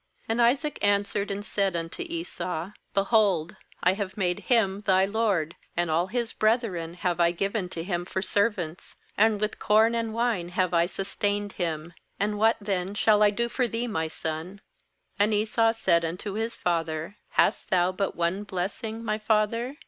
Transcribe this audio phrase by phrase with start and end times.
[0.27, 5.91] 37And Isaac answered and said unto Esau: 'Behold, I have made him thy lord, and
[5.91, 10.49] all his brethren have I given to him for servants; and with corn and wine
[10.49, 14.61] have I sustained him; and what then shall I do for thee, my son?'
[15.19, 19.75] 88And Esau said unto his father: 'Hast thou but one bless ing, my' father?